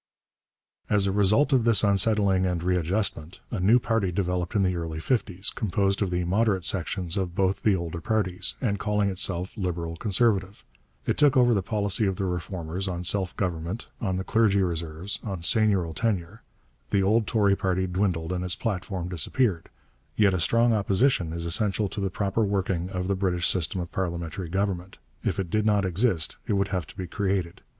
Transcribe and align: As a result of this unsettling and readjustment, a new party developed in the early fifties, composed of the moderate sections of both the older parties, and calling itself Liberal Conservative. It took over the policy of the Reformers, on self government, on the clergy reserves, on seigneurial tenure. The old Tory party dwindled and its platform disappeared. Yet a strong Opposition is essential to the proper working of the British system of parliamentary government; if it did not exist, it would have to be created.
As 0.89 1.05
a 1.05 1.11
result 1.11 1.53
of 1.53 1.63
this 1.63 1.83
unsettling 1.83 2.43
and 2.47 2.63
readjustment, 2.63 3.39
a 3.51 3.59
new 3.59 3.77
party 3.77 4.11
developed 4.11 4.55
in 4.55 4.63
the 4.63 4.75
early 4.75 4.99
fifties, 4.99 5.51
composed 5.51 6.01
of 6.01 6.09
the 6.09 6.23
moderate 6.23 6.63
sections 6.65 7.17
of 7.17 7.35
both 7.35 7.61
the 7.61 7.75
older 7.75 8.01
parties, 8.01 8.55
and 8.59 8.79
calling 8.79 9.09
itself 9.11 9.55
Liberal 9.55 9.95
Conservative. 9.95 10.65
It 11.05 11.19
took 11.19 11.37
over 11.37 11.53
the 11.53 11.61
policy 11.61 12.07
of 12.07 12.15
the 12.15 12.25
Reformers, 12.25 12.87
on 12.87 13.03
self 13.03 13.37
government, 13.37 13.89
on 14.01 14.15
the 14.15 14.23
clergy 14.23 14.63
reserves, 14.63 15.19
on 15.23 15.43
seigneurial 15.43 15.93
tenure. 15.93 16.41
The 16.89 17.03
old 17.03 17.27
Tory 17.27 17.55
party 17.55 17.85
dwindled 17.85 18.31
and 18.31 18.43
its 18.43 18.55
platform 18.55 19.07
disappeared. 19.07 19.69
Yet 20.15 20.33
a 20.33 20.39
strong 20.39 20.73
Opposition 20.73 21.31
is 21.31 21.45
essential 21.45 21.87
to 21.89 22.01
the 22.01 22.09
proper 22.09 22.43
working 22.43 22.89
of 22.89 23.07
the 23.07 23.13
British 23.15 23.47
system 23.47 23.79
of 23.79 23.91
parliamentary 23.91 24.49
government; 24.49 24.97
if 25.23 25.39
it 25.39 25.51
did 25.51 25.63
not 25.67 25.85
exist, 25.85 26.37
it 26.47 26.53
would 26.53 26.69
have 26.69 26.87
to 26.87 26.97
be 26.97 27.05
created. 27.05 27.61